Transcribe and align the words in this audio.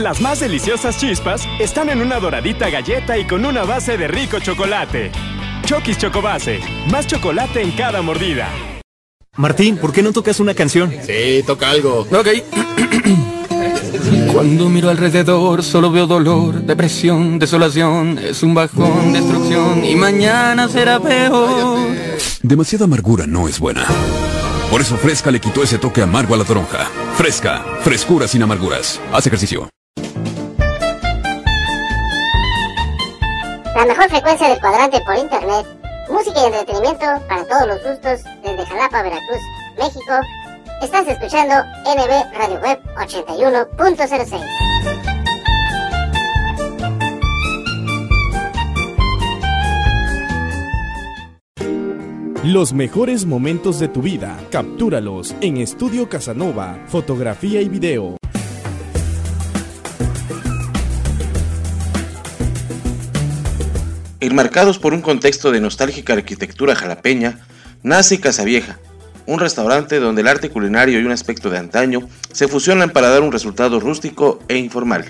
Las 0.00 0.22
más 0.22 0.40
deliciosas 0.40 0.96
chispas 0.96 1.46
están 1.58 1.90
en 1.90 2.00
una 2.00 2.18
doradita 2.18 2.70
galleta 2.70 3.18
y 3.18 3.26
con 3.26 3.44
una 3.44 3.64
base 3.64 3.98
de 3.98 4.08
rico 4.08 4.40
chocolate. 4.40 5.12
Chokis 5.66 5.98
Chocobase, 5.98 6.58
más 6.90 7.06
chocolate 7.06 7.60
en 7.60 7.72
cada 7.72 8.00
mordida. 8.00 8.48
Martín, 9.36 9.76
¿por 9.76 9.92
qué 9.92 10.02
no 10.02 10.12
tocas 10.12 10.40
una 10.40 10.54
canción? 10.54 10.90
Sí, 11.06 11.42
toca 11.46 11.68
algo. 11.68 12.06
Ok. 12.10 12.28
Cuando 14.32 14.70
miro 14.70 14.88
alrededor 14.88 15.62
solo 15.62 15.90
veo 15.90 16.06
dolor, 16.06 16.62
depresión, 16.62 17.38
desolación, 17.38 18.18
es 18.18 18.42
un 18.42 18.54
bajón, 18.54 19.12
destrucción 19.12 19.84
y 19.84 19.96
mañana 19.96 20.66
será 20.68 20.98
peor. 20.98 21.90
Demasiada 22.42 22.86
amargura 22.86 23.26
no 23.26 23.48
es 23.48 23.60
buena. 23.60 23.84
Por 24.70 24.80
eso 24.80 24.96
Fresca 24.96 25.30
le 25.30 25.40
quitó 25.40 25.62
ese 25.62 25.76
toque 25.76 26.00
amargo 26.00 26.32
a 26.32 26.38
la 26.38 26.44
toronja. 26.44 26.88
Fresca, 27.16 27.62
frescura 27.82 28.26
sin 28.26 28.42
amarguras. 28.42 28.98
Haz 29.12 29.26
ejercicio. 29.26 29.68
La 33.74 33.86
mejor 33.86 34.10
frecuencia 34.10 34.48
del 34.48 34.60
cuadrante 34.60 35.00
por 35.00 35.16
internet, 35.16 35.64
música 36.10 36.40
y 36.40 36.46
entretenimiento 36.46 37.06
para 37.28 37.44
todos 37.44 37.68
los 37.68 37.82
gustos 37.84 38.24
desde 38.42 38.66
Jalapa, 38.66 39.02
Veracruz, 39.02 39.40
México. 39.78 40.12
Estás 40.82 41.06
escuchando 41.06 41.54
NB 41.84 42.34
Radio 42.36 42.60
Web 42.60 42.80
81.06. 42.96 44.70
Los 52.44 52.72
mejores 52.72 53.24
momentos 53.26 53.78
de 53.78 53.88
tu 53.88 54.02
vida, 54.02 54.36
captúralos 54.50 55.36
en 55.40 55.58
Estudio 55.58 56.08
Casanova, 56.08 56.78
fotografía 56.88 57.60
y 57.60 57.68
video. 57.68 58.16
Enmarcados 64.22 64.78
por 64.78 64.92
un 64.92 65.00
contexto 65.00 65.50
de 65.50 65.62
nostálgica 65.62 66.12
arquitectura 66.12 66.76
jalapeña, 66.76 67.38
nace 67.82 68.20
Casa 68.20 68.44
Vieja, 68.44 68.78
un 69.24 69.40
restaurante 69.40 69.98
donde 69.98 70.20
el 70.20 70.28
arte 70.28 70.50
culinario 70.50 71.00
y 71.00 71.04
un 71.04 71.10
aspecto 71.10 71.48
de 71.48 71.56
antaño 71.56 72.06
se 72.30 72.46
fusionan 72.46 72.90
para 72.90 73.08
dar 73.08 73.22
un 73.22 73.32
resultado 73.32 73.80
rústico 73.80 74.38
e 74.48 74.58
informal. 74.58 75.06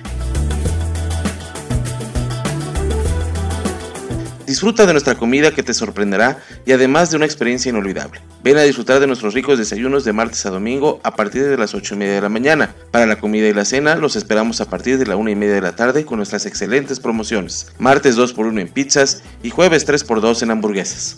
Disfruta 4.60 4.84
de 4.84 4.92
nuestra 4.92 5.14
comida 5.14 5.52
que 5.52 5.62
te 5.62 5.72
sorprenderá 5.72 6.36
y 6.66 6.72
además 6.72 7.10
de 7.10 7.16
una 7.16 7.24
experiencia 7.24 7.70
inolvidable. 7.70 8.20
Ven 8.44 8.58
a 8.58 8.62
disfrutar 8.62 9.00
de 9.00 9.06
nuestros 9.06 9.32
ricos 9.32 9.56
desayunos 9.56 10.04
de 10.04 10.12
martes 10.12 10.44
a 10.44 10.50
domingo 10.50 11.00
a 11.02 11.16
partir 11.16 11.48
de 11.48 11.56
las 11.56 11.72
8 11.72 11.94
y 11.94 11.96
media 11.96 12.16
de 12.16 12.20
la 12.20 12.28
mañana. 12.28 12.74
Para 12.90 13.06
la 13.06 13.18
comida 13.18 13.48
y 13.48 13.54
la 13.54 13.64
cena 13.64 13.96
los 13.96 14.16
esperamos 14.16 14.60
a 14.60 14.68
partir 14.68 14.98
de 14.98 15.06
la 15.06 15.16
1 15.16 15.30
y 15.30 15.34
media 15.34 15.54
de 15.54 15.62
la 15.62 15.76
tarde 15.76 16.04
con 16.04 16.18
nuestras 16.18 16.44
excelentes 16.44 17.00
promociones. 17.00 17.72
Martes 17.78 18.18
2x1 18.18 18.60
en 18.60 18.68
pizzas 18.68 19.22
y 19.42 19.48
jueves 19.48 19.88
3x2 19.88 20.42
en 20.42 20.50
hamburguesas. 20.50 21.16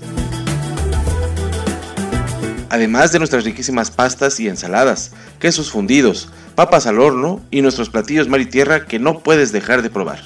Además 2.70 3.10
de 3.10 3.18
nuestras 3.18 3.42
riquísimas 3.42 3.90
pastas 3.90 4.38
y 4.38 4.46
ensaladas, 4.46 5.10
quesos 5.40 5.72
fundidos, 5.72 6.28
papas 6.54 6.86
al 6.86 7.00
horno 7.00 7.40
y 7.50 7.60
nuestros 7.62 7.90
platillos 7.90 8.28
mar 8.28 8.40
y 8.40 8.46
tierra 8.46 8.86
que 8.86 9.00
no 9.00 9.18
puedes 9.18 9.50
dejar 9.50 9.82
de 9.82 9.90
probar. 9.90 10.20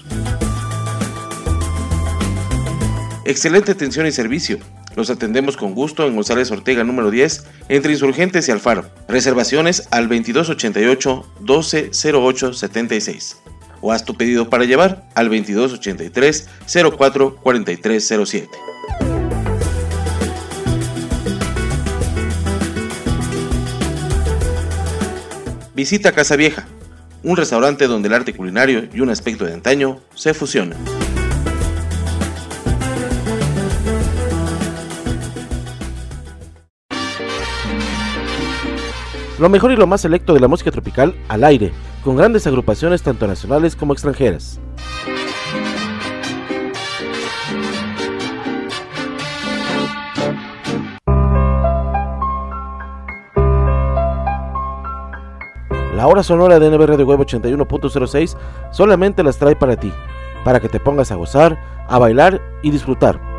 Excelente 3.29 3.73
atención 3.73 4.07
y 4.07 4.13
servicio. 4.13 4.61
Los 4.95 5.11
atendemos 5.11 5.57
con 5.57 5.75
gusto 5.75 6.07
en 6.07 6.15
González 6.15 6.49
Ortega 6.53 6.85
número 6.85 7.11
10, 7.11 7.45
entre 7.69 7.91
Insurgentes 7.91 8.47
y 8.47 8.53
Alfaro. 8.53 8.89
Reservaciones 9.09 9.89
al 9.91 10.09
2288 10.09 11.35
1208 11.41 12.53
76. 12.53 13.39
O 13.81 13.91
haz 13.91 14.05
tu 14.05 14.15
pedido 14.17 14.49
para 14.49 14.65
llevar 14.65 15.09
al 15.17 15.27
2283 15.27 16.49
04 16.97 17.37
4307. 17.43 18.49
Visita 25.75 26.13
Casa 26.13 26.37
Vieja, 26.37 26.69
un 27.25 27.37
restaurante 27.37 27.89
donde 27.89 28.07
el 28.07 28.15
arte 28.15 28.35
culinario 28.35 28.89
y 28.95 29.01
un 29.01 29.11
aspecto 29.11 29.45
de 29.45 29.53
antaño 29.53 30.01
se 30.15 30.33
fusionan. 30.33 31.06
Lo 39.39 39.51
mejor 39.51 39.71
y 39.71 39.77
lo 39.77 39.87
más 39.87 40.01
selecto 40.01 40.33
de 40.33 40.41
la 40.41 40.49
música 40.49 40.71
tropical 40.71 41.15
al 41.29 41.45
aire, 41.45 41.71
con 42.03 42.17
grandes 42.17 42.47
agrupaciones 42.47 43.03
tanto 43.03 43.27
nacionales 43.27 43.77
como 43.77 43.93
extranjeras. 43.93 44.61
La 55.95 56.07
hora 56.07 56.23
sonora 56.23 56.59
de 56.59 56.71
NB 56.71 56.87
Radio 56.87 57.07
Web 57.07 57.21
81.06 57.21 58.37
solamente 58.71 59.23
las 59.23 59.37
trae 59.37 59.55
para 59.55 59.77
ti, 59.77 59.93
para 60.45 60.61
que 60.61 60.71
te 60.71 60.81
pongas 60.81 61.11
a 61.11 61.17
gozar, 61.17 61.59
a 61.89 61.99
bailar 61.99 62.41
y 62.63 62.71
disfrutar. 62.71 63.36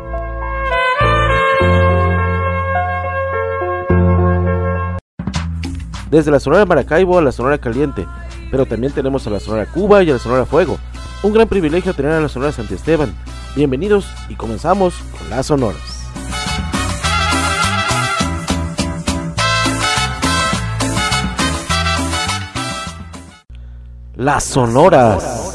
Desde 6.10 6.30
la 6.30 6.40
Sonora 6.40 6.64
Maracaibo 6.64 7.18
a 7.18 7.22
la 7.22 7.32
Sonora 7.32 7.58
Caliente, 7.58 8.06
pero 8.50 8.64
también 8.64 8.92
tenemos 8.92 9.26
a 9.26 9.30
la 9.30 9.40
Sonora 9.40 9.66
Cuba 9.66 10.02
y 10.02 10.10
a 10.10 10.14
la 10.14 10.18
Sonora 10.18 10.46
Fuego. 10.46 10.78
Un 11.22 11.32
gran 11.32 11.48
privilegio 11.48 11.92
tener 11.92 12.12
a 12.12 12.20
la 12.20 12.28
Sonora 12.28 12.52
Santi 12.52 12.74
Esteban. 12.74 13.14
Bienvenidos 13.54 14.06
y 14.28 14.34
comenzamos 14.34 14.94
con 15.18 15.28
las 15.28 15.46
sonoras. 15.46 15.98
Las 24.14 24.44
sonoras. 24.44 25.47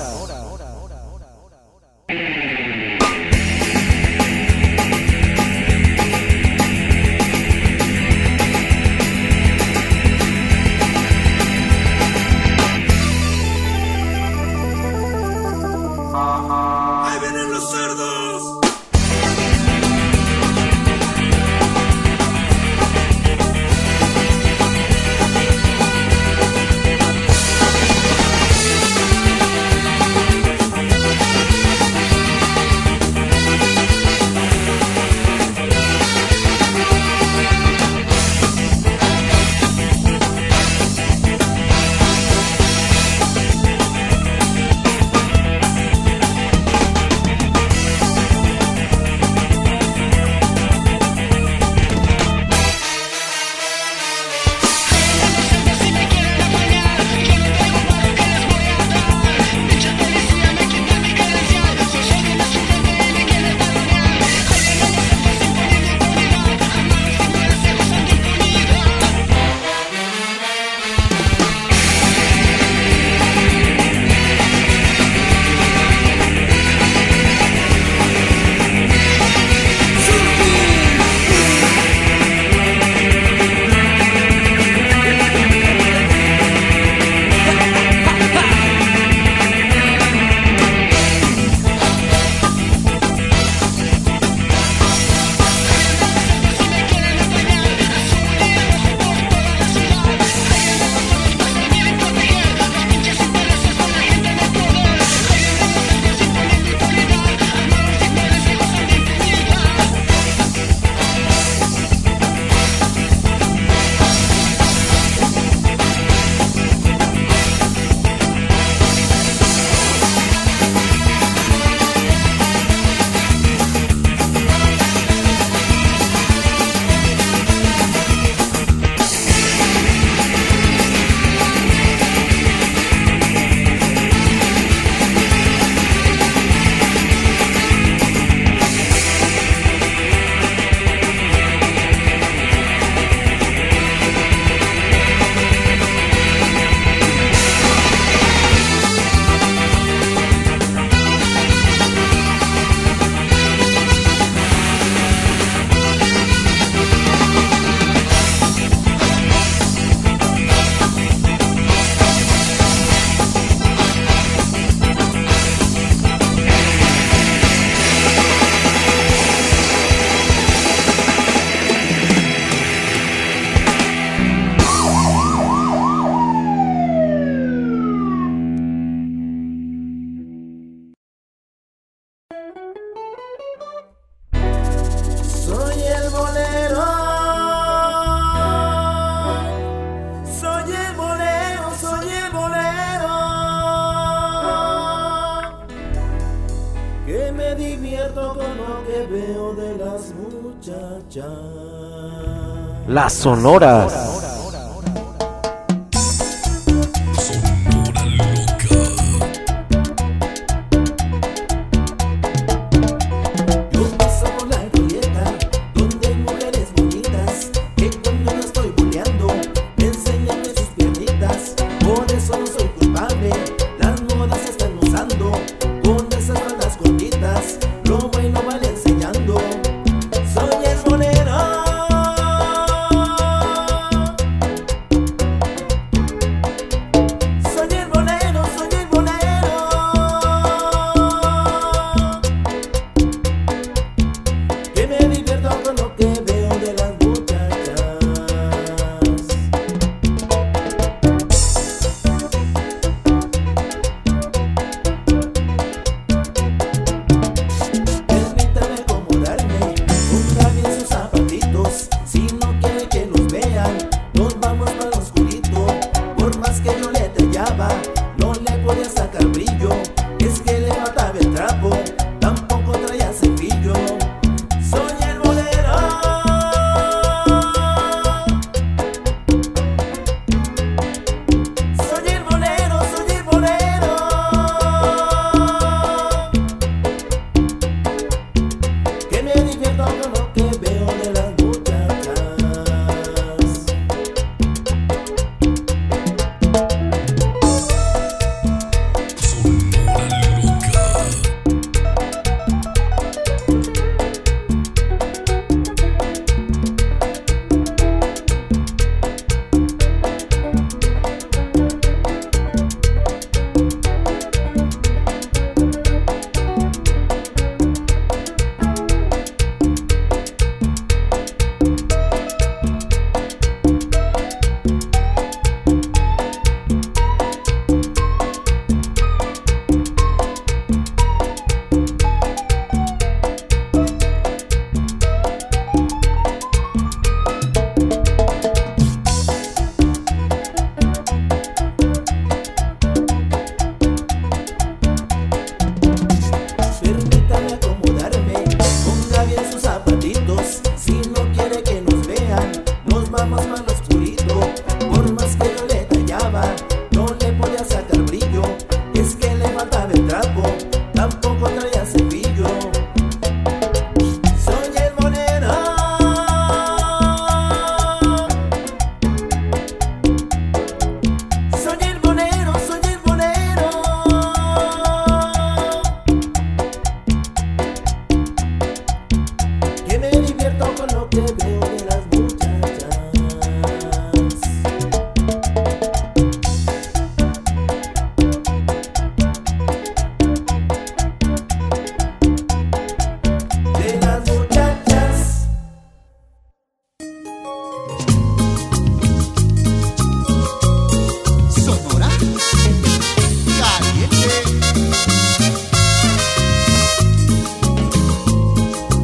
Las 203.25 204.02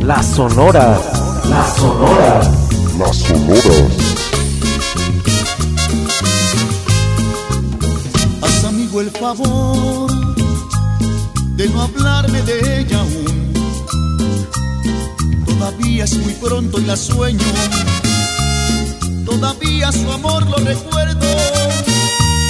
sonoras. 0.09 0.35
sonoras. 0.35 1.49
Las 1.49 1.75
sonoras. 1.75 2.49
Las 2.97 3.15
sonoras. 3.17 3.63
Haz 8.41 8.63
amigo 8.65 9.01
el 9.01 9.11
favor 9.11 10.11
de 11.55 11.69
no 11.69 11.81
hablarme 11.83 12.41
de 12.41 12.79
ella 12.79 12.99
aún. 12.99 13.53
Todavía 15.45 16.05
es 16.05 16.17
muy 16.17 16.33
pronto 16.33 16.79
y 16.79 16.85
la 16.85 16.97
sueño. 16.97 17.45
Todavía 19.25 19.91
su 19.91 20.11
amor 20.11 20.47
lo 20.47 20.57
recuerdo. 20.57 21.27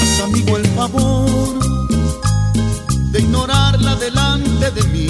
Haz 0.01 0.21
amigo 0.23 0.55
el 0.57 0.65
favor 0.67 1.59
de 3.11 3.19
ignorarla 3.19 3.95
delante 3.95 4.71
de 4.71 4.83
mí 4.89 5.09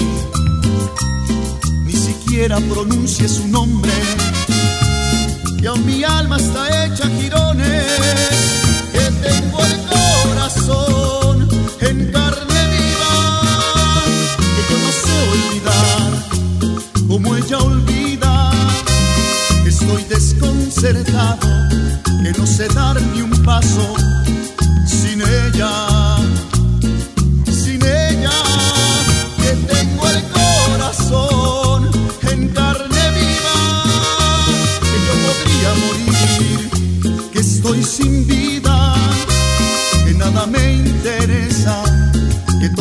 pronuncie 2.38 3.28
su 3.28 3.48
nombre. 3.48 3.90
Y 5.60 5.66
aún 5.66 5.84
mi 5.84 6.04
alma 6.04 6.36
está 6.36 6.84
hecha 6.84 7.08
girones, 7.08 7.84
que 8.92 9.00
tengo 9.28 9.58
el 9.58 9.76
corazón 9.88 11.48
en 11.80 12.12
carne 12.12 12.60
viva, 12.74 14.02
que 14.38 14.62
yo 14.70 14.76
no 14.84 14.90
sé 15.02 15.14
olvidar 15.34 16.10
como 17.08 17.36
ella 17.36 17.58
olvida. 17.58 18.52
Estoy 19.66 20.04
desconcertado, 20.04 21.48
que 22.22 22.32
no 22.38 22.46
sé 22.46 22.68
dar 22.68 23.02
ni 23.02 23.22
un 23.22 23.30
paso 23.42 23.94
sin 24.86 25.20
ella. 25.20 25.89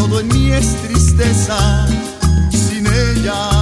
Todo 0.09 0.21
en 0.21 0.27
mí 0.29 0.51
es 0.51 0.75
tristeza, 0.81 1.87
sin 2.51 2.85
ella, 2.87 3.58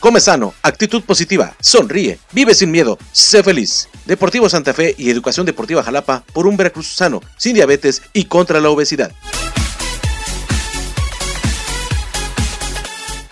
Come 0.00 0.20
sano, 0.20 0.54
actitud 0.62 1.02
positiva, 1.02 1.54
sonríe, 1.60 2.18
vive 2.32 2.54
sin 2.54 2.70
miedo, 2.70 2.98
sé 3.12 3.42
feliz. 3.42 3.88
Deportivo 4.04 4.48
Santa 4.48 4.74
Fe 4.74 4.94
y 4.98 5.10
Educación 5.10 5.46
Deportiva 5.46 5.82
Jalapa 5.82 6.22
por 6.32 6.46
un 6.46 6.56
Veracruz 6.56 6.88
sano, 6.94 7.22
sin 7.38 7.54
diabetes 7.54 8.02
y 8.12 8.24
contra 8.26 8.60
la 8.60 8.68
obesidad. 8.68 9.12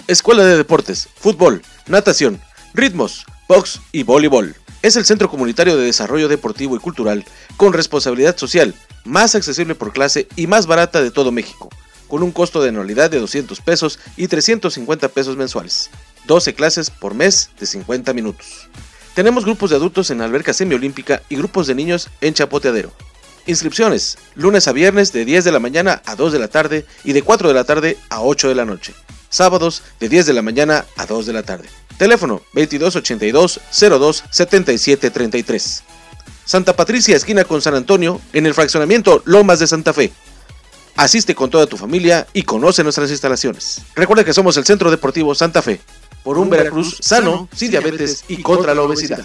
Escuela 0.06 0.44
de 0.44 0.56
Deportes, 0.56 1.08
Fútbol, 1.16 1.62
Natación, 1.86 2.40
Ritmos, 2.74 3.24
Box 3.48 3.80
y 3.92 4.02
Voleibol. 4.02 4.56
Es 4.80 4.96
el 4.96 5.04
centro 5.04 5.28
comunitario 5.28 5.76
de 5.76 5.84
desarrollo 5.84 6.28
deportivo 6.28 6.74
y 6.76 6.80
cultural 6.80 7.24
con 7.56 7.72
responsabilidad 7.72 8.36
social, 8.36 8.74
más 9.04 9.34
accesible 9.34 9.74
por 9.74 9.92
clase 9.92 10.26
y 10.34 10.46
más 10.46 10.66
barata 10.66 11.02
de 11.02 11.10
todo 11.10 11.30
México, 11.30 11.68
con 12.08 12.22
un 12.22 12.32
costo 12.32 12.62
de 12.62 12.70
anualidad 12.70 13.10
de 13.10 13.20
200 13.20 13.60
pesos 13.60 13.98
y 14.16 14.28
350 14.28 15.08
pesos 15.08 15.36
mensuales. 15.36 15.90
12 16.26 16.54
clases 16.54 16.90
por 16.90 17.14
mes 17.14 17.50
de 17.58 17.66
50 17.66 18.12
minutos. 18.12 18.68
Tenemos 19.14 19.44
grupos 19.44 19.70
de 19.70 19.76
adultos 19.76 20.10
en 20.10 20.22
alberca 20.22 20.52
semiolímpica 20.52 21.22
y 21.28 21.36
grupos 21.36 21.66
de 21.66 21.74
niños 21.74 22.08
en 22.20 22.34
chapoteadero. 22.34 22.92
Inscripciones, 23.46 24.18
lunes 24.34 24.68
a 24.68 24.72
viernes 24.72 25.12
de 25.12 25.24
10 25.24 25.44
de 25.44 25.52
la 25.52 25.58
mañana 25.58 26.00
a 26.06 26.14
2 26.14 26.32
de 26.32 26.38
la 26.38 26.48
tarde 26.48 26.86
y 27.04 27.12
de 27.12 27.22
4 27.22 27.48
de 27.48 27.54
la 27.54 27.64
tarde 27.64 27.98
a 28.08 28.22
8 28.22 28.48
de 28.48 28.54
la 28.54 28.64
noche. 28.64 28.94
Sábados 29.28 29.82
de 29.98 30.08
10 30.08 30.26
de 30.26 30.32
la 30.32 30.42
mañana 30.42 30.86
a 30.96 31.06
2 31.06 31.26
de 31.26 31.32
la 31.32 31.42
tarde. 31.42 31.68
Teléfono 31.98 32.42
2282 32.54 33.60
02 33.70 34.24
77 34.30 35.10
33. 35.10 35.82
Santa 36.44 36.74
Patricia, 36.74 37.16
esquina 37.16 37.44
con 37.44 37.60
San 37.62 37.74
Antonio, 37.74 38.20
en 38.32 38.46
el 38.46 38.54
fraccionamiento 38.54 39.22
Lomas 39.24 39.58
de 39.58 39.66
Santa 39.66 39.92
Fe. 39.92 40.12
Asiste 40.96 41.34
con 41.34 41.50
toda 41.50 41.66
tu 41.66 41.76
familia 41.76 42.26
y 42.32 42.42
conoce 42.42 42.82
nuestras 42.82 43.10
instalaciones. 43.10 43.82
Recuerda 43.94 44.24
que 44.24 44.34
somos 44.34 44.56
el 44.56 44.64
Centro 44.64 44.90
Deportivo 44.90 45.34
Santa 45.34 45.62
Fe, 45.62 45.80
por 46.22 46.38
un 46.38 46.50
Veracruz 46.50 46.96
sano, 47.00 47.48
sin 47.54 47.70
diabetes 47.70 48.24
y 48.28 48.42
contra 48.42 48.74
la 48.74 48.82
obesidad. 48.82 49.24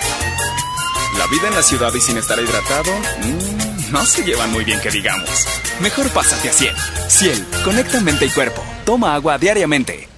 Vida 1.31 1.47
en 1.47 1.55
la 1.55 1.63
ciudad 1.63 1.93
y 1.93 2.01
sin 2.01 2.17
estar 2.17 2.37
hidratado, 2.37 2.91
mm, 2.91 3.93
no 3.93 4.05
se 4.05 4.21
llevan 4.21 4.51
muy 4.51 4.65
bien 4.65 4.81
que 4.81 4.91
digamos. 4.91 5.47
Mejor 5.79 6.09
pásate 6.09 6.49
a 6.49 6.51
Ciel. 6.51 6.75
Ciel, 7.07 7.47
conecta 7.63 8.01
mente 8.01 8.25
y 8.25 8.29
cuerpo. 8.29 8.61
Toma 8.83 9.15
agua 9.15 9.37
diariamente. 9.37 10.09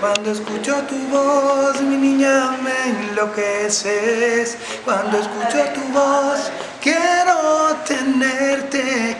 Cuando 0.00 0.32
escucho 0.32 0.74
tu 0.88 0.96
voz, 1.08 1.82
mi 1.82 1.96
niña, 1.96 2.56
me 2.62 3.10
enloqueces. 3.10 4.56
Cuando 4.86 5.18
escucho 5.18 5.58
tu 5.74 5.82
voz, 5.92 6.50
quiero 6.80 7.76
tenerte. 7.86 8.43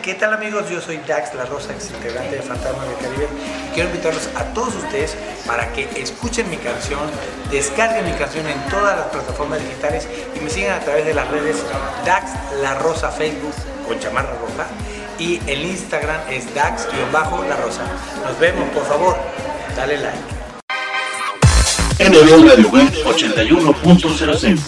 ¿Qué 0.05 0.13
tal 0.13 0.35
amigos? 0.35 0.69
Yo 0.69 0.79
soy 0.81 0.97
Dax 1.07 1.33
La 1.33 1.45
Rosa, 1.45 1.73
ex 1.73 1.89
integrante 1.89 2.35
de 2.35 2.41
Fantasma 2.43 2.85
del 2.85 2.95
Caribe. 2.97 3.27
Quiero 3.73 3.89
invitarlos 3.89 4.29
a 4.35 4.43
todos 4.53 4.75
ustedes 4.75 5.17
para 5.47 5.73
que 5.73 5.89
escuchen 5.99 6.47
mi 6.47 6.57
canción, 6.57 6.99
descarguen 7.49 8.05
mi 8.05 8.11
canción 8.11 8.45
en 8.45 8.61
todas 8.69 8.95
las 8.95 9.07
plataformas 9.07 9.59
digitales 9.61 10.07
y 10.35 10.41
me 10.41 10.51
sigan 10.51 10.79
a 10.79 10.85
través 10.85 11.05
de 11.05 11.15
las 11.15 11.27
redes 11.31 11.57
Dax 12.05 12.33
La 12.61 12.75
Rosa 12.75 13.09
Facebook 13.09 13.55
con 13.87 13.99
chamarra 13.99 14.29
roja 14.33 14.67
y 15.17 15.41
el 15.47 15.65
Instagram 15.65 16.21
es 16.29 16.53
Dax-La 16.53 17.55
Rosa. 17.55 17.81
Nos 18.23 18.37
vemos, 18.37 18.69
por 18.75 18.85
favor, 18.85 19.17
dale 19.75 19.97
like. 19.97 20.19
NB 21.97 22.47
Radio 22.47 22.69
Web 22.69 22.93
81.06 23.05 24.59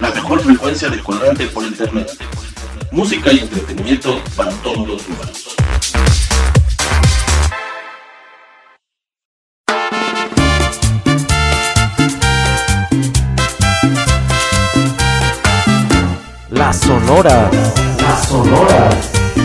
La 0.00 0.10
mejor 0.10 0.40
frecuencia 0.40 0.88
de 0.88 1.00
colorante 1.04 1.46
por 1.46 1.62
internet 1.62 2.10
música 2.96 3.30
y 3.30 3.40
entretenimiento 3.40 4.18
para 4.34 4.50
todos 4.62 4.88
los 4.88 5.06
humanos. 5.06 5.56
Las 16.48 16.80
sonoras, 16.80 17.52
las 18.00 18.28
sonoras, 18.28 18.94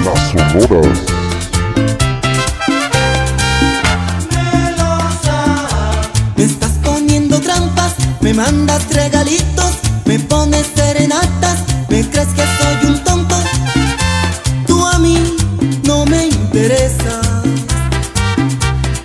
las 0.06 0.32
sonoras. 0.32 1.00
Me 6.38 6.44
estás 6.46 6.72
poniendo 6.82 7.42
trampas, 7.42 7.96
me 8.22 8.34
mandas 8.34 8.88
regalitos, 8.94 9.74
me 10.06 10.20
pones 10.20 10.68
serenatas, 10.74 11.60
me 11.90 12.10
crees 12.10 12.30
que 12.30 12.44
soy 12.44 12.92
un 12.92 13.04
tonto. 13.04 13.31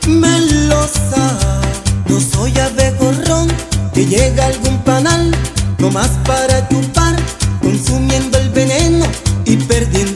Melosa. 0.07 1.39
No 2.09 2.21
soy 2.21 2.59
ave 2.59 2.95
que 3.95 4.05
llega 4.05 4.47
algún 4.47 4.79
panal, 4.85 5.31
nomás 5.79 6.11
para 6.27 6.69
chupar, 6.69 7.17
consumiendo 7.63 8.39
el 8.39 8.51
veneno 8.51 9.07
y 9.45 9.57
perdiendo. 9.57 10.16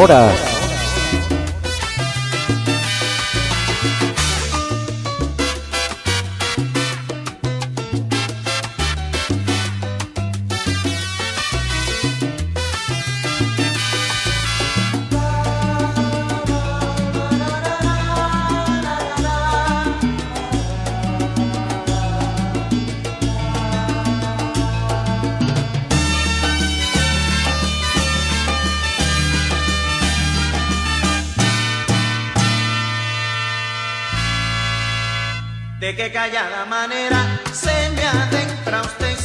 ahora. 0.00 0.29
De 35.90 35.96
qué 35.96 36.12
callada 36.12 36.66
manera 36.66 37.40
se 37.52 37.90
me 37.90 38.06
adentra 38.06 38.80
usted. 38.82 39.19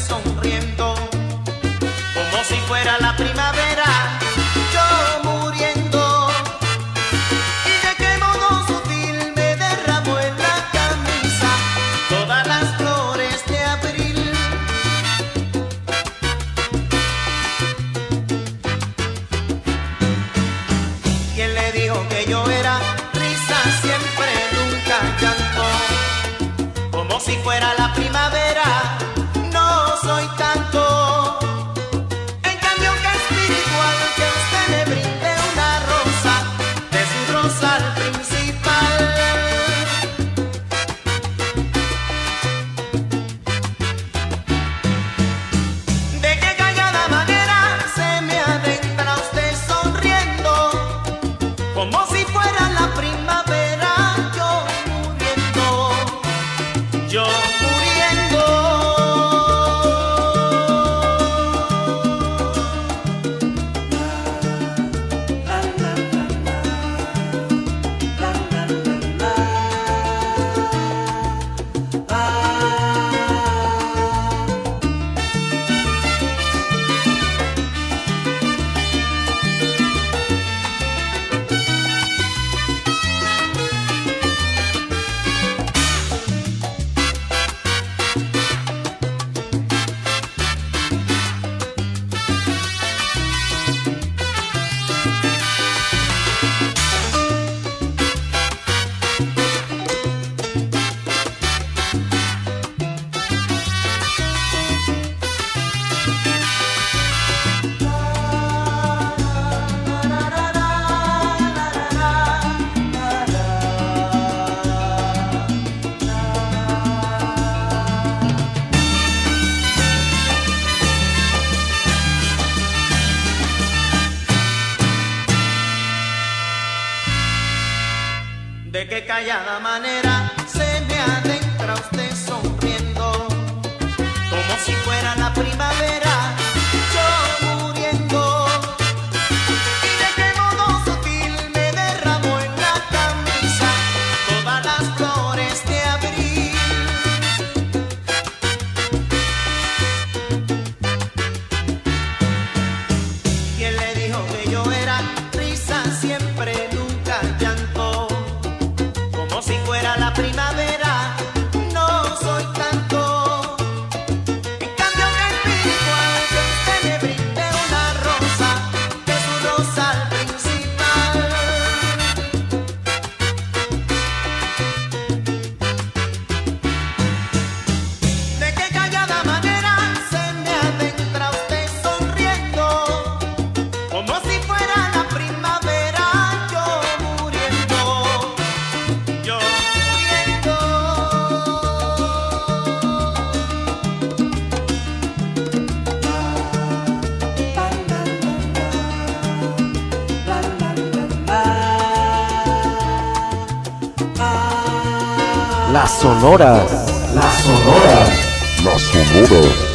Sonoras. 206.26 206.72
Las 207.14 207.44
sonoras. 207.44 208.64
Las 208.64 208.82
sonoras. 208.82 209.75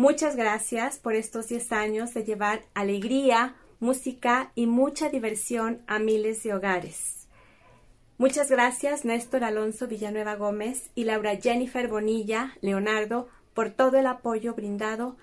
Muchas 0.00 0.34
gracias 0.34 0.98
por 0.98 1.14
estos 1.14 1.48
10 1.48 1.72
años 1.72 2.14
de 2.14 2.24
llevar 2.24 2.62
alegría, 2.72 3.54
música 3.80 4.50
y 4.54 4.66
mucha 4.66 5.10
diversión 5.10 5.82
a 5.86 5.98
miles 5.98 6.42
de 6.42 6.54
hogares. 6.54 7.28
Muchas 8.16 8.50
gracias 8.50 9.04
Néstor 9.04 9.44
Alonso 9.44 9.88
Villanueva 9.88 10.36
Gómez 10.36 10.88
y 10.94 11.04
Laura 11.04 11.36
Jennifer 11.36 11.86
Bonilla 11.86 12.56
Leonardo 12.62 13.28
por 13.52 13.68
todo 13.72 13.98
el 13.98 14.06
apoyo 14.06 14.54
brindado 14.54 15.18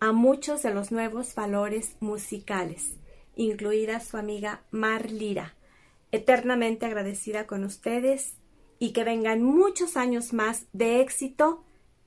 a 0.00 0.12
muchos 0.12 0.62
de 0.62 0.72
los 0.72 0.92
nuevos 0.92 1.34
valores 1.34 1.98
musicales, 2.00 2.94
incluida 3.36 4.00
su 4.00 4.16
amiga 4.16 4.62
Mar 4.70 5.10
Lira. 5.10 5.56
Eternamente 6.10 6.86
agradecida 6.86 7.46
con 7.46 7.64
ustedes 7.64 8.38
y 8.78 8.94
que 8.94 9.04
vengan 9.04 9.42
muchos 9.42 9.98
años 9.98 10.32
más 10.32 10.64
de 10.72 11.02
éxito 11.02 11.66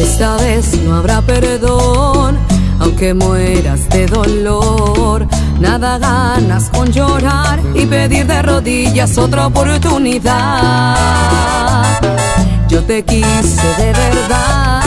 Esta 0.00 0.36
vez 0.36 0.80
no 0.82 0.96
habrá 0.96 1.22
perdón, 1.22 2.38
aunque 2.80 3.14
mueras 3.14 3.88
de 3.88 4.06
dolor. 4.06 5.26
Nada 5.60 5.98
ganas 5.98 6.70
con 6.70 6.90
llorar 6.92 7.60
y 7.74 7.86
pedir 7.86 8.26
de 8.26 8.42
rodillas 8.42 9.18
otra 9.18 9.46
oportunidad. 9.46 10.94
Yo 12.68 12.82
te 12.84 13.04
quise 13.04 13.66
de 13.78 13.92
verdad, 13.92 14.82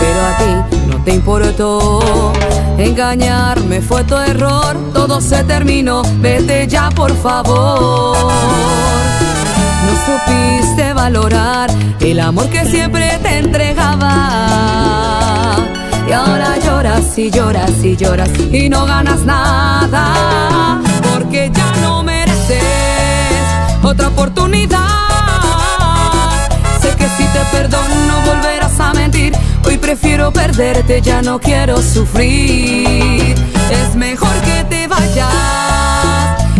pero 0.00 0.26
a 0.26 0.36
ti 0.70 0.75
te 1.06 1.14
importó. 1.14 2.32
Engañarme 2.76 3.80
fue 3.80 4.02
tu 4.02 4.16
error, 4.16 4.76
todo 4.92 5.20
se 5.20 5.44
terminó, 5.44 6.02
vete 6.20 6.66
ya 6.66 6.90
por 6.90 7.14
favor. 7.16 8.16
No 9.86 9.92
supiste 10.04 10.92
valorar 10.92 11.70
el 12.00 12.18
amor 12.18 12.50
que 12.50 12.64
siempre 12.64 13.18
te 13.22 13.38
entregaba. 13.38 14.08
Y 16.08 16.12
ahora 16.12 16.58
lloras 16.58 17.16
y 17.16 17.30
lloras 17.30 17.84
y 17.84 17.96
lloras 17.96 18.30
y 18.52 18.68
no 18.68 18.84
ganas 18.84 19.20
nada. 19.20 20.80
Porque 21.14 21.52
ya 21.54 21.72
no 21.82 22.02
mereces 22.02 23.44
otra 23.80 24.08
oportunidad. 24.08 24.80
Sé 26.80 26.96
que 26.96 27.08
si 27.10 27.22
te 27.26 27.44
perdono 27.52 27.94
no 28.08 28.20
volverás 28.22 28.80
a 28.80 28.92
mentir. 28.92 29.35
Hoy 29.66 29.78
prefiero 29.78 30.32
perderte, 30.32 31.02
ya 31.02 31.22
no 31.22 31.40
quiero 31.40 31.82
sufrir. 31.82 33.34
Es 33.70 33.96
mejor 33.96 34.32
que 34.42 34.64
te 34.64 34.86
vayas 34.86 35.30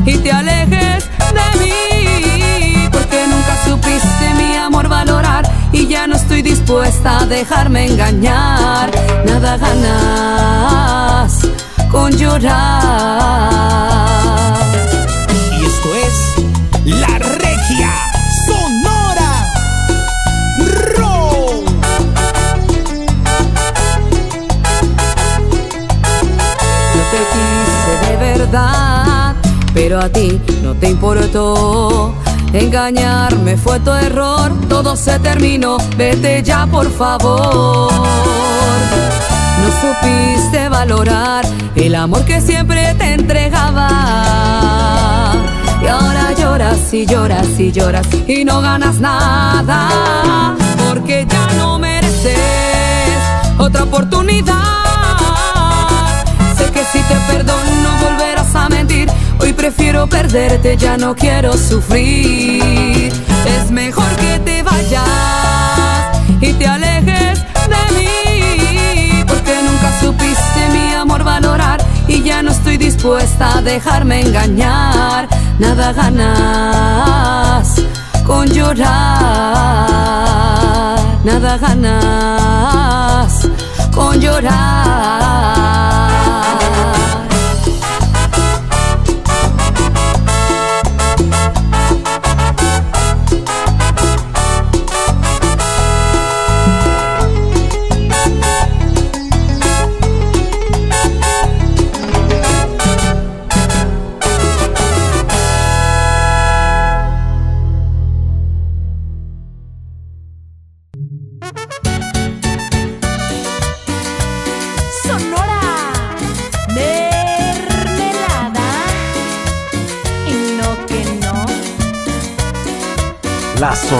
y 0.05 0.19
te 0.19 0.33
alejes 0.33 1.09
de 1.39 1.59
mí. 1.61 2.89
Porque 2.91 3.27
nunca 3.29 3.57
supiste 3.65 4.35
mi 4.37 4.57
amor 4.57 4.89
valorar 4.89 5.49
y 5.73 5.87
ya 5.87 6.09
no 6.09 6.17
estoy 6.17 6.43
dispuesta 6.43 7.21
a 7.21 7.27
dejarme 7.27 7.87
engañar. 7.87 8.91
Nada 9.25 9.57
ganas 9.57 11.47
con 11.93 12.11
llorar. 12.17 12.57
Y 15.61 15.65
esto 15.65 15.89
es 15.95 16.97
La 17.01 17.19
Regia 17.19 18.06
pero 29.75 30.01
a 30.01 30.09
ti 30.09 30.41
no 30.63 30.75
te 30.75 30.91
importó. 30.91 32.15
Engañarme 32.53 33.57
fue 33.57 33.81
tu 33.81 33.91
error, 33.93 34.53
todo 34.69 34.97
se 34.97 35.19
terminó, 35.19 35.77
vete 35.97 36.43
ya 36.43 36.67
por 36.67 36.91
favor. 36.91 37.93
No 39.61 39.67
supiste 39.81 40.69
valorar 40.69 41.45
el 41.75 41.95
amor 41.95 42.25
que 42.25 42.41
siempre 42.41 42.95
te 42.95 43.15
entregaba. 43.15 43.89
Y 45.83 45.87
ahora 45.87 46.33
lloras 46.39 46.95
y 46.95 47.05
lloras 47.05 47.47
y 47.59 47.73
lloras 47.73 48.07
y 48.27 48.45
no 48.45 48.61
ganas 48.61 48.99
nada, 49.01 50.55
porque 50.89 51.27
ya 51.29 51.47
no 51.59 51.79
mereces 51.79 52.39
otra 53.59 53.83
oportunidad. 53.83 54.55
Sé 56.57 56.71
que 56.71 56.85
si 56.85 57.01
te 57.01 57.15
perdono 57.29 57.97
mentir. 58.01 58.26
Hoy 59.39 59.53
prefiero 59.53 60.07
perderte, 60.07 60.77
ya 60.77 60.97
no 60.97 61.15
quiero 61.15 61.57
sufrir. 61.57 63.13
Es 63.45 63.71
mejor 63.71 64.09
que 64.17 64.39
te 64.41 64.63
vayas 64.63 65.05
y 66.41 66.53
te 66.53 66.67
alejes 66.67 67.41
de 67.73 67.95
mí. 67.95 69.25
Porque 69.27 69.55
nunca 69.63 70.01
supiste 70.01 70.69
mi 70.73 70.95
amor 70.95 71.25
valorar 71.25 71.85
y 72.09 72.23
ya 72.23 72.43
no 72.43 72.51
estoy 72.51 72.77
dispuesta 72.77 73.59
a 73.59 73.63
dejarme 73.63 74.21
engañar. 74.21 75.29
Nada 75.59 75.93
ganas 75.93 77.75
con 78.27 78.49
llorar. 78.49 78.87
Nada 81.25 81.59
ganas 81.59 83.49
con 83.93 84.21
llorar. 84.21 86.06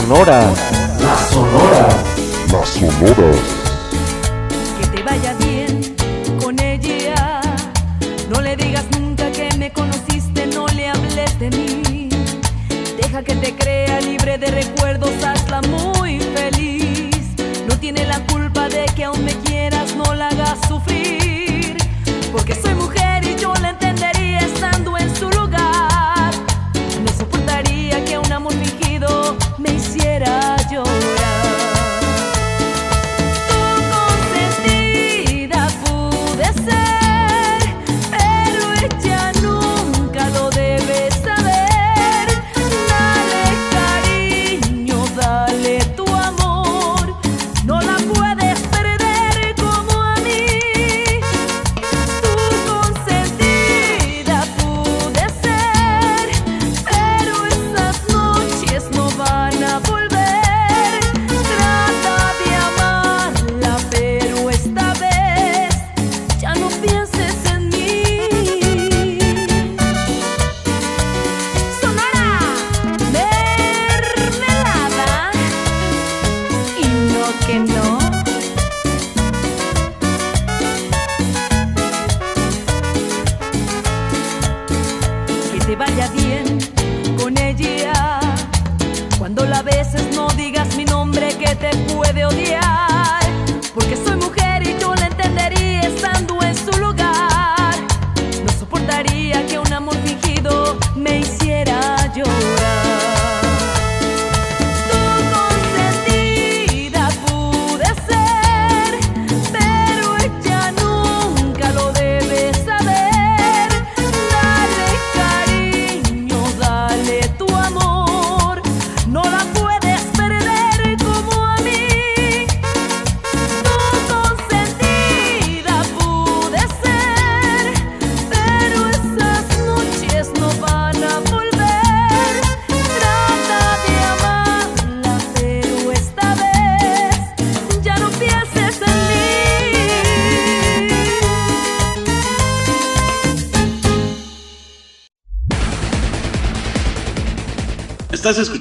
Las 0.09 0.15
sonoras. 0.15 1.01
Las 1.01 1.31
sonoras. 1.31 1.97
Las 2.53 2.69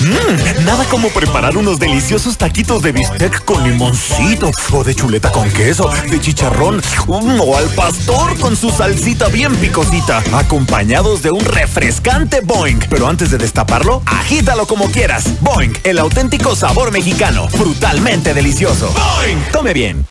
Mmm, 0.00 0.64
nada 0.64 0.86
como 0.86 1.10
preparar 1.10 1.58
unos 1.58 1.78
deliciosos 1.78 2.38
taquitos 2.38 2.82
de 2.82 2.92
bistec 2.92 3.44
con 3.44 3.62
limoncito, 3.62 4.50
o 4.72 4.82
de 4.82 4.94
chuleta 4.94 5.30
con 5.30 5.50
queso, 5.50 5.90
de 6.08 6.18
chicharrón, 6.18 6.80
o 7.06 7.56
al 7.56 7.68
pastor 7.74 8.38
con 8.40 8.56
su 8.56 8.70
salsita 8.70 9.28
bien 9.28 9.54
picosita, 9.56 10.22
acompañados 10.32 11.22
de 11.22 11.30
un 11.30 11.44
refrescante 11.44 12.40
Boing. 12.40 12.80
Pero 12.88 13.08
antes 13.08 13.30
de 13.30 13.36
destaparlo, 13.36 14.02
agítalo 14.06 14.66
como 14.66 14.90
quieras. 14.90 15.24
Boing, 15.42 15.74
el 15.84 15.98
auténtico 15.98 16.56
sabor 16.56 16.92
mexicano, 16.92 17.48
brutalmente 17.58 18.32
delicioso. 18.32 18.90
Boing, 18.94 19.38
tome 19.52 19.74
bien. 19.74 20.06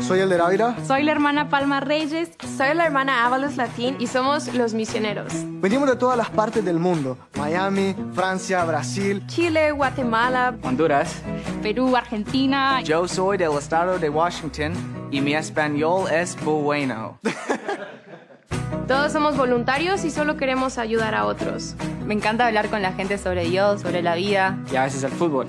Soy 0.00 0.20
el 0.20 0.30
de 0.30 0.40
Ávila. 0.40 0.74
Soy 0.86 1.02
la 1.02 1.12
hermana 1.12 1.50
Palma 1.50 1.80
Reyes. 1.80 2.30
Soy 2.56 2.74
la 2.74 2.86
hermana 2.86 3.26
Ábalos 3.26 3.56
Latín 3.56 3.96
y 3.98 4.06
somos 4.06 4.52
los 4.54 4.72
misioneros. 4.72 5.32
Venimos 5.34 5.86
de 5.86 5.96
todas 5.96 6.16
las 6.16 6.30
partes 6.30 6.64
del 6.64 6.78
mundo. 6.78 7.18
Miami, 7.42 7.92
Francia, 8.14 8.64
Brasil. 8.64 9.20
Chile, 9.26 9.72
Guatemala, 9.72 10.54
Honduras. 10.62 11.20
Perú, 11.60 11.96
Argentina. 11.96 12.80
Yo 12.82 13.08
soy 13.08 13.36
del 13.36 13.58
estado 13.58 13.98
de 13.98 14.08
Washington 14.08 14.72
y 15.10 15.20
mi 15.20 15.34
español 15.34 16.08
es 16.08 16.36
bueno. 16.44 17.18
Todos 18.86 19.10
somos 19.10 19.36
voluntarios 19.36 20.04
y 20.04 20.12
solo 20.12 20.36
queremos 20.36 20.78
ayudar 20.78 21.16
a 21.16 21.26
otros. 21.26 21.74
Me 22.06 22.14
encanta 22.14 22.46
hablar 22.46 22.68
con 22.70 22.80
la 22.80 22.92
gente 22.92 23.18
sobre 23.18 23.44
Dios, 23.46 23.80
sobre 23.80 24.02
la 24.02 24.14
vida. 24.14 24.56
Y 24.72 24.76
a 24.76 24.84
veces 24.84 25.02
el 25.02 25.10
fútbol. 25.10 25.48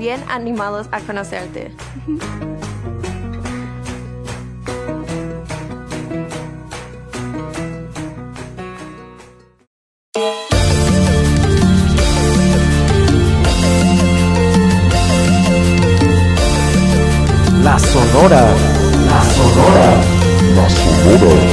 bien 0.00 0.24
animados 0.30 0.88
a 0.92 1.00
conocerte. 1.00 1.70
La 17.62 17.78
Sonora. 17.78 18.54
La 19.06 19.22
Sonora. 19.34 19.86
La 20.56 20.70
Sonora. 20.70 21.49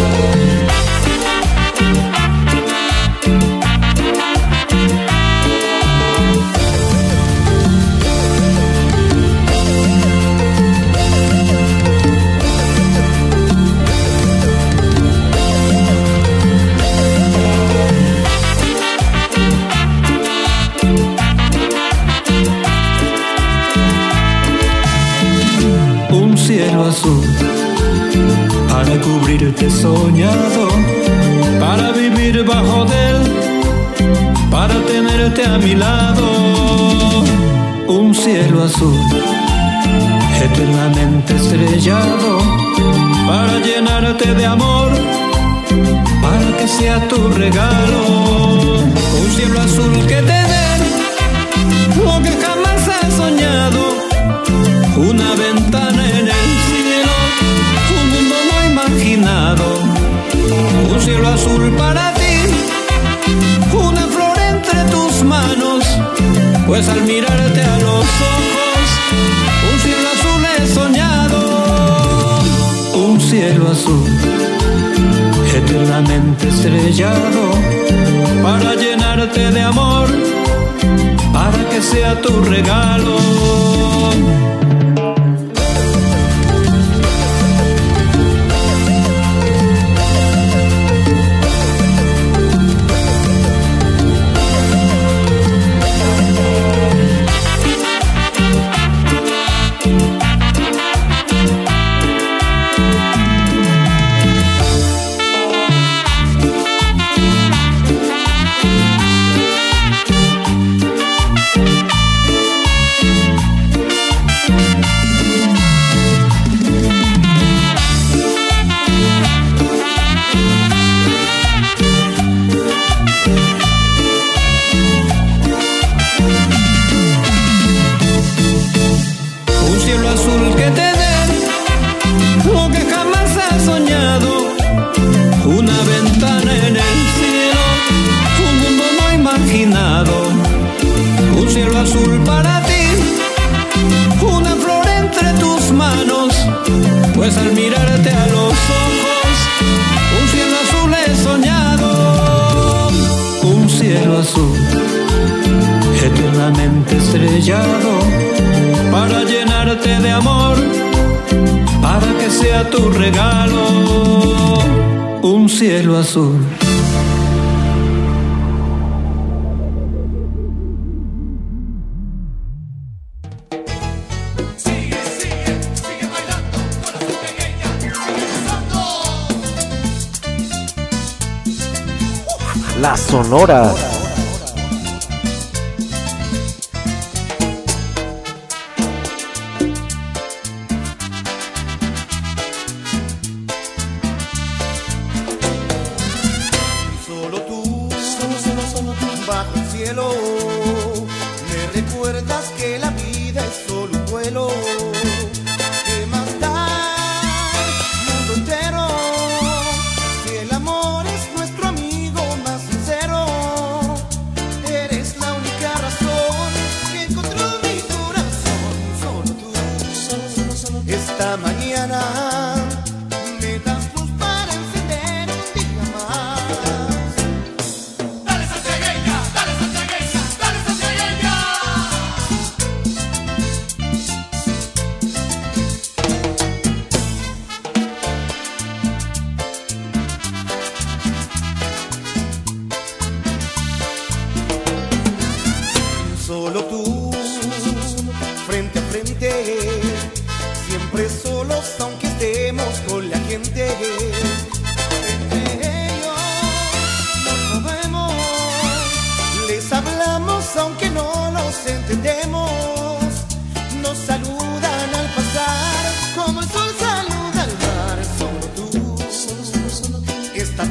La 182.79 182.95
Sonora. 182.95 183.96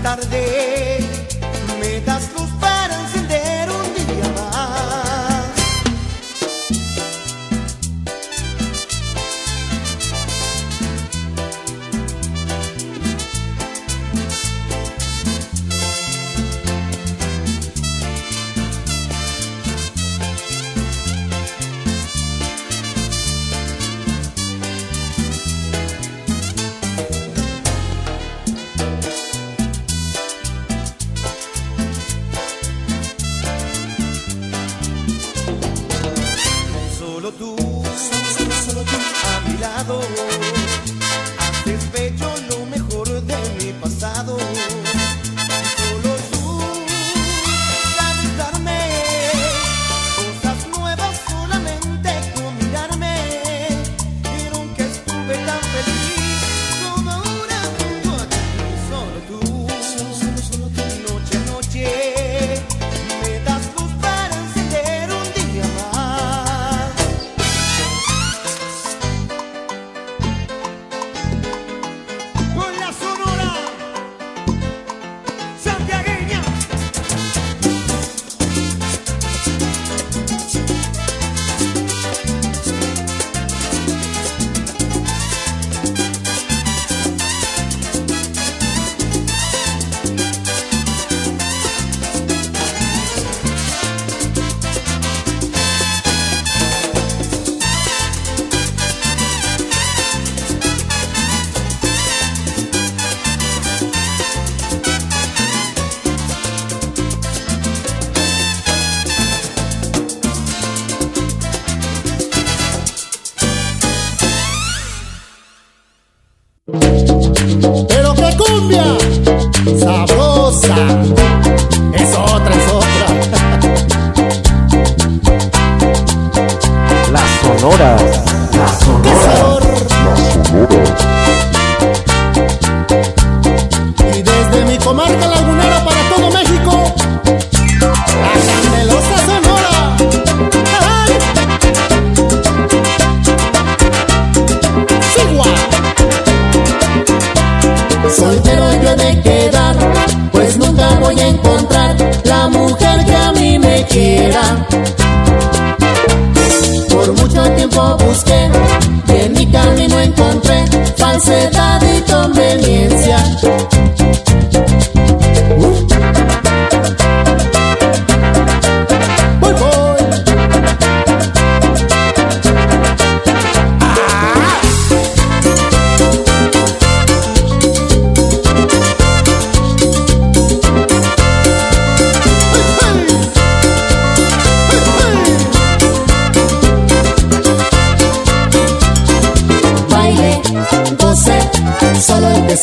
Tarde 0.07 0.76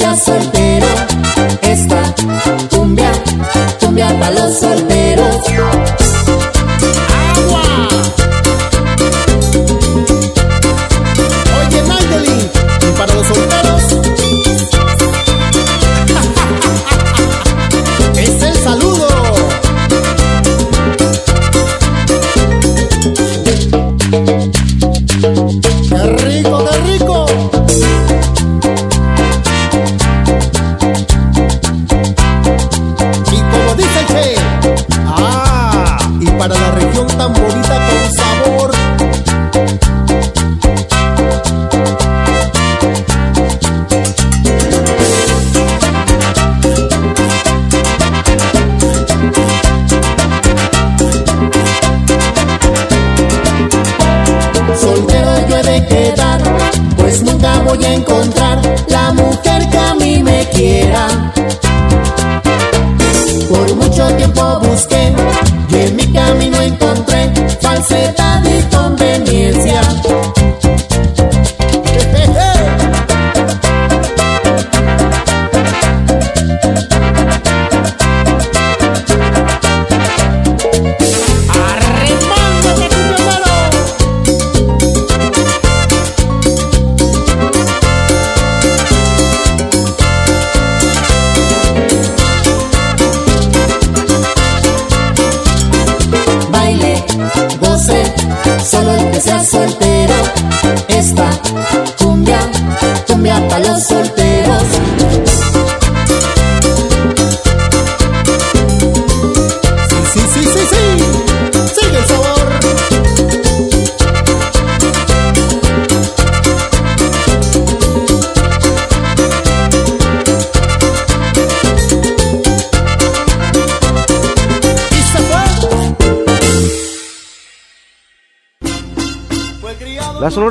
Já 0.03 0.11
assustar. 0.11 0.52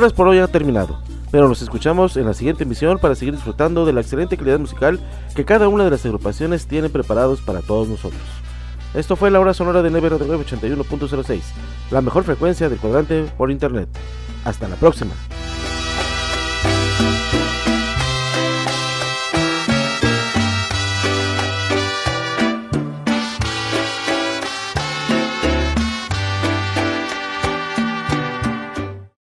Sonoras 0.03 0.17
por 0.17 0.27
hoy 0.27 0.39
ha 0.39 0.47
terminado, 0.49 0.99
pero 1.31 1.47
nos 1.47 1.61
escuchamos 1.61 2.17
en 2.17 2.25
la 2.25 2.33
siguiente 2.33 2.65
emisión 2.65 2.99
para 2.99 3.15
seguir 3.15 3.35
disfrutando 3.35 3.85
de 3.85 3.93
la 3.93 4.01
excelente 4.01 4.35
calidad 4.35 4.59
musical 4.59 4.99
que 5.33 5.45
cada 5.45 5.69
una 5.69 5.85
de 5.85 5.91
las 5.91 6.05
agrupaciones 6.05 6.67
tiene 6.67 6.89
preparados 6.89 7.39
para 7.39 7.61
todos 7.61 7.87
nosotros. 7.87 8.21
Esto 8.93 9.15
fue 9.15 9.31
la 9.31 9.39
hora 9.39 9.53
sonora 9.53 9.81
de 9.81 9.89
Never 9.89 10.11
81.06, 10.11 11.41
la 11.89 12.01
mejor 12.01 12.25
frecuencia 12.25 12.67
del 12.67 12.79
cuadrante 12.79 13.31
por 13.37 13.49
internet. 13.49 13.87
Hasta 14.43 14.67
la 14.67 14.75
próxima. 14.75 15.13